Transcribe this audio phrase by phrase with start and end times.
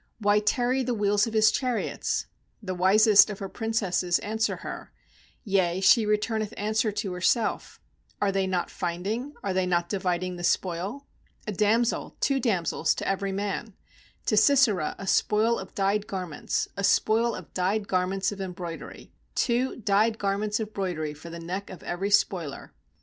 [0.17, 2.25] Why tarry the wheels of his char iots?'
[2.65, 4.91] MThe wisest of her princesses answer her,
[5.43, 7.79] Yea, she returneth answer to herself
[8.19, 11.05] 3°'Are they not finding, are they not dividing the spoil?
[11.45, 13.75] A damsel, two damsels to every man;
[14.25, 19.11] To Sisera a spoil of dyed garments, A spoil of dyed garments of em broidery,
[19.35, 22.73] Two dyed garments of broidery for the neck of every spoiler?'